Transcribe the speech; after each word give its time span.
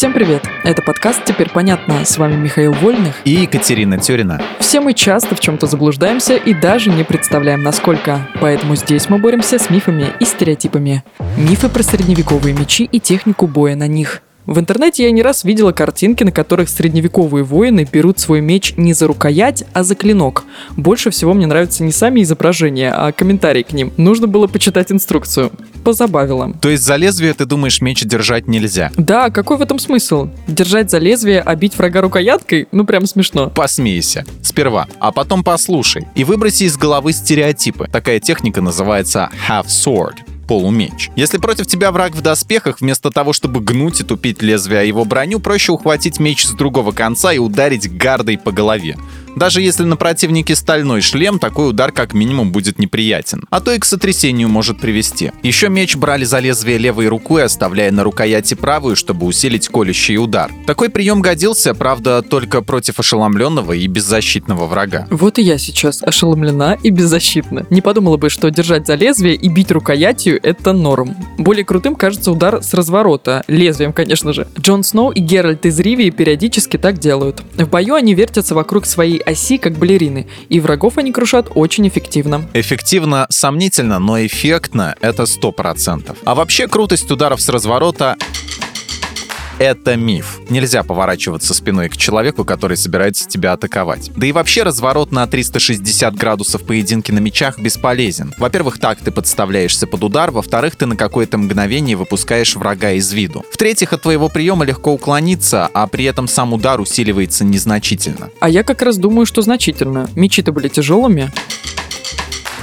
Всем 0.00 0.14
привет! 0.14 0.48
Это 0.64 0.80
подкаст 0.80 1.26
«Теперь 1.26 1.50
понятно». 1.50 2.06
С 2.06 2.16
вами 2.16 2.34
Михаил 2.34 2.72
Вольных 2.72 3.16
и 3.26 3.32
Екатерина 3.32 3.98
Тюрина. 3.98 4.42
Все 4.58 4.80
мы 4.80 4.94
часто 4.94 5.34
в 5.34 5.40
чем-то 5.40 5.66
заблуждаемся 5.66 6.36
и 6.36 6.54
даже 6.54 6.88
не 6.88 7.04
представляем, 7.04 7.62
насколько. 7.62 8.26
Поэтому 8.40 8.76
здесь 8.76 9.10
мы 9.10 9.18
боремся 9.18 9.58
с 9.58 9.68
мифами 9.68 10.06
и 10.18 10.24
стереотипами. 10.24 11.04
Мифы 11.36 11.68
про 11.68 11.82
средневековые 11.82 12.54
мечи 12.54 12.84
и 12.84 12.98
технику 12.98 13.46
боя 13.46 13.76
на 13.76 13.88
них– 13.88 14.22
в 14.46 14.58
интернете 14.58 15.04
я 15.04 15.10
не 15.10 15.22
раз 15.22 15.44
видела 15.44 15.72
картинки, 15.72 16.24
на 16.24 16.32
которых 16.32 16.68
средневековые 16.68 17.44
воины 17.44 17.86
берут 17.90 18.18
свой 18.18 18.40
меч 18.40 18.74
не 18.76 18.94
за 18.94 19.06
рукоять, 19.06 19.64
а 19.72 19.84
за 19.84 19.94
клинок. 19.94 20.44
Больше 20.76 21.10
всего 21.10 21.34
мне 21.34 21.46
нравятся 21.46 21.84
не 21.84 21.92
сами 21.92 22.22
изображения, 22.22 22.92
а 22.92 23.12
комментарии 23.12 23.62
к 23.62 23.72
ним. 23.72 23.92
Нужно 23.96 24.26
было 24.26 24.46
почитать 24.46 24.90
инструкцию. 24.90 25.52
Позабавило. 25.84 26.52
То 26.60 26.68
есть 26.68 26.84
за 26.84 26.96
лезвие 26.96 27.34
ты 27.34 27.44
думаешь 27.44 27.80
меч 27.80 28.02
держать 28.02 28.48
нельзя? 28.48 28.90
Да, 28.96 29.30
какой 29.30 29.56
в 29.56 29.62
этом 29.62 29.78
смысл? 29.78 30.28
Держать 30.46 30.90
за 30.90 30.98
лезвие, 30.98 31.40
а 31.40 31.54
бить 31.54 31.76
врага 31.76 32.00
рукояткой? 32.00 32.68
Ну 32.72 32.84
прям 32.84 33.06
смешно. 33.06 33.50
Посмейся. 33.50 34.24
Сперва, 34.42 34.88
а 34.98 35.12
потом 35.12 35.44
послушай. 35.44 36.06
И 36.14 36.24
выброси 36.24 36.64
из 36.64 36.76
головы 36.76 37.12
стереотипы. 37.12 37.88
Такая 37.90 38.20
техника 38.20 38.60
называется 38.60 39.30
half 39.48 39.66
sword 39.66 40.29
полумеч. 40.50 41.10
Если 41.14 41.38
против 41.38 41.68
тебя 41.68 41.92
враг 41.92 42.16
в 42.16 42.22
доспехах, 42.22 42.80
вместо 42.80 43.12
того, 43.12 43.32
чтобы 43.32 43.60
гнуть 43.60 44.00
и 44.00 44.02
тупить 44.02 44.42
лезвие 44.42 44.80
о 44.80 44.82
его 44.82 45.04
броню, 45.04 45.38
проще 45.38 45.70
ухватить 45.70 46.18
меч 46.18 46.44
с 46.44 46.50
другого 46.50 46.90
конца 46.90 47.32
и 47.32 47.38
ударить 47.38 47.88
гардой 47.96 48.36
по 48.36 48.50
голове. 48.50 48.98
Даже 49.36 49.62
если 49.62 49.84
на 49.84 49.96
противнике 49.96 50.54
стальной 50.54 51.00
шлем, 51.00 51.38
такой 51.38 51.70
удар 51.70 51.92
как 51.92 52.14
минимум 52.14 52.52
будет 52.52 52.78
неприятен, 52.78 53.44
а 53.50 53.60
то 53.60 53.72
и 53.72 53.78
к 53.78 53.84
сотрясению 53.84 54.48
может 54.48 54.80
привести. 54.80 55.32
Еще 55.42 55.68
меч 55.68 55.96
брали 55.96 56.24
за 56.24 56.40
лезвие 56.40 56.78
левой 56.78 57.08
рукой, 57.08 57.44
оставляя 57.44 57.90
на 57.90 58.04
рукояти 58.04 58.54
правую, 58.54 58.96
чтобы 58.96 59.26
усилить 59.26 59.68
колющий 59.68 60.16
удар. 60.16 60.50
Такой 60.66 60.88
прием 60.88 61.20
годился, 61.20 61.74
правда, 61.74 62.22
только 62.22 62.62
против 62.62 62.98
ошеломленного 62.98 63.72
и 63.72 63.86
беззащитного 63.86 64.66
врага. 64.66 65.06
Вот 65.10 65.38
и 65.38 65.42
я 65.42 65.58
сейчас 65.58 66.02
ошеломлена 66.02 66.76
и 66.82 66.90
беззащитна. 66.90 67.66
Не 67.70 67.80
подумала 67.80 68.16
бы, 68.16 68.30
что 68.30 68.50
держать 68.50 68.86
за 68.86 68.94
лезвие 68.94 69.34
и 69.34 69.48
бить 69.48 69.70
рукоятью— 69.70 70.38
это 70.42 70.72
норм. 70.72 71.16
Более 71.38 71.64
крутым 71.64 71.94
кажется 71.94 72.32
удар 72.32 72.62
с 72.62 72.74
разворота, 72.74 73.44
лезвием, 73.46 73.92
конечно 73.92 74.32
же. 74.32 74.48
Джон 74.58 74.82
Сноу 74.84 75.10
и 75.10 75.20
Геральт 75.20 75.66
из 75.66 75.78
Ривии 75.80 76.10
периодически 76.10 76.76
так 76.76 76.98
делают. 76.98 77.42
В 77.56 77.68
бою 77.68 77.94
они 77.94 78.14
вертятся 78.14 78.54
вокруг 78.54 78.86
своей 78.86 79.20
оси, 79.30 79.58
как 79.58 79.78
балерины, 79.78 80.26
и 80.48 80.60
врагов 80.60 80.98
они 80.98 81.12
крушат 81.12 81.50
очень 81.54 81.86
эффективно. 81.88 82.48
Эффективно 82.54 83.26
сомнительно, 83.30 83.98
но 83.98 84.24
эффектно— 84.24 84.94
это 85.00 85.24
100%. 85.24 86.16
А 86.24 86.34
вообще 86.34 86.68
крутость 86.68 87.10
ударов 87.10 87.40
с 87.40 87.48
разворота 87.48 88.16
это 89.60 89.94
миф. 89.94 90.40
Нельзя 90.48 90.82
поворачиваться 90.82 91.52
спиной 91.52 91.90
к 91.90 91.96
человеку, 91.96 92.44
который 92.46 92.78
собирается 92.78 93.28
тебя 93.28 93.52
атаковать. 93.52 94.10
Да 94.16 94.26
и 94.26 94.32
вообще 94.32 94.62
разворот 94.62 95.12
на 95.12 95.26
360 95.26 96.14
градусов 96.14 96.62
поединки 96.62 97.12
на 97.12 97.18
мечах 97.18 97.58
бесполезен. 97.58 98.34
Во-первых, 98.38 98.78
так 98.78 98.98
ты 99.00 99.10
подставляешься 99.10 99.86
под 99.86 100.02
удар, 100.02 100.30
во-вторых, 100.30 100.76
ты 100.76 100.86
на 100.86 100.96
какое-то 100.96 101.36
мгновение 101.36 101.94
выпускаешь 101.94 102.56
врага 102.56 102.92
из 102.92 103.12
виду. 103.12 103.44
В-третьих, 103.52 103.92
от 103.92 104.00
твоего 104.00 104.30
приема 104.30 104.64
легко 104.64 104.92
уклониться, 104.92 105.68
а 105.74 105.86
при 105.86 106.06
этом 106.06 106.26
сам 106.26 106.54
удар 106.54 106.80
усиливается 106.80 107.44
незначительно. 107.44 108.30
А 108.40 108.48
я 108.48 108.62
как 108.62 108.80
раз 108.80 108.96
думаю, 108.96 109.26
что 109.26 109.42
значительно. 109.42 110.08
Мечи-то 110.14 110.52
были 110.52 110.68
тяжелыми. 110.68 111.30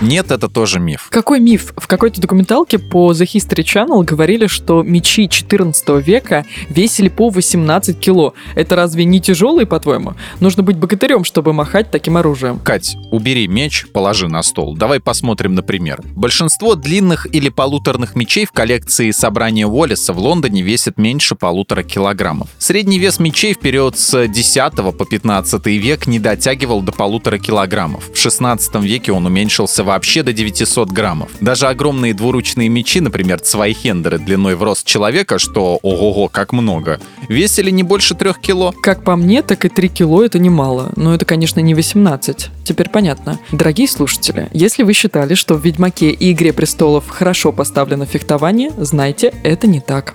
Нет, 0.00 0.30
это 0.30 0.48
тоже 0.48 0.80
миф. 0.80 1.08
Какой 1.10 1.40
миф? 1.40 1.72
В 1.76 1.86
какой-то 1.86 2.20
документалке 2.20 2.78
по 2.78 3.12
The 3.12 3.26
History 3.26 3.62
Channel 3.62 4.04
говорили, 4.04 4.46
что 4.48 4.82
мечи 4.82 5.28
14 5.28 6.04
века 6.04 6.44
весили 6.68 7.08
по 7.08 7.30
18 7.30 7.98
кило. 7.98 8.34
Это 8.54 8.76
разве 8.76 9.04
не 9.04 9.20
тяжелые, 9.20 9.66
по-твоему? 9.66 10.14
Нужно 10.40 10.62
быть 10.62 10.76
богатырем, 10.76 11.24
чтобы 11.24 11.52
махать 11.52 11.90
таким 11.90 12.16
оружием. 12.16 12.58
Кать, 12.58 12.96
убери 13.10 13.46
меч, 13.46 13.86
положи 13.92 14.28
на 14.28 14.42
стол. 14.42 14.76
Давай 14.76 15.00
посмотрим 15.00 15.54
на 15.54 15.62
пример. 15.62 16.02
Большинство 16.16 16.74
длинных 16.74 17.32
или 17.32 17.48
полуторных 17.48 18.16
мечей 18.16 18.46
в 18.46 18.52
коллекции 18.52 19.10
собрания 19.12 19.66
Уоллеса 19.66 20.12
в 20.12 20.18
Лондоне 20.18 20.62
весит 20.62 20.98
меньше 20.98 21.36
полутора 21.36 21.82
килограммов. 21.82 22.48
Средний 22.58 22.98
вес 22.98 23.20
мечей 23.20 23.54
в 23.54 23.60
период 23.60 23.96
с 23.96 24.26
10 24.26 24.74
по 24.74 25.04
15 25.04 25.66
век 25.66 26.06
не 26.06 26.18
дотягивал 26.18 26.82
до 26.82 26.92
полутора 26.92 27.38
килограммов. 27.38 28.10
В 28.12 28.18
16 28.18 28.74
веке 28.76 29.12
он 29.12 29.26
уменьшился 29.26 29.83
вообще 29.84 30.22
до 30.22 30.32
900 30.32 30.90
граммов. 30.90 31.30
Даже 31.40 31.66
огромные 31.66 32.14
двуручные 32.14 32.68
мечи, 32.68 33.00
например, 33.00 33.40
цвайхендеры 33.40 34.18
длиной 34.18 34.54
в 34.54 34.62
рост 34.62 34.86
человека, 34.86 35.38
что 35.38 35.78
ого-го, 35.82 36.28
как 36.28 36.52
много, 36.52 37.00
весили 37.28 37.70
не 37.70 37.82
больше 37.82 38.14
трех 38.14 38.40
кило. 38.40 38.72
Как 38.82 39.04
по 39.04 39.16
мне, 39.16 39.42
так 39.42 39.64
и 39.64 39.68
3 39.68 39.88
кило 39.88 40.24
это 40.24 40.38
немало. 40.38 40.92
Но 40.96 41.14
это, 41.14 41.24
конечно, 41.24 41.60
не 41.60 41.74
18. 41.74 42.50
Теперь 42.64 42.88
понятно. 42.88 43.38
Дорогие 43.52 43.88
слушатели, 43.88 44.48
если 44.52 44.82
вы 44.82 44.92
считали, 44.92 45.34
что 45.34 45.54
в 45.54 45.64
«Ведьмаке» 45.64 46.10
и 46.10 46.32
«Игре 46.32 46.52
престолов» 46.52 47.08
хорошо 47.08 47.52
поставлено 47.52 48.06
фехтование, 48.06 48.70
знайте, 48.76 49.32
это 49.44 49.66
не 49.66 49.80
так. 49.80 50.14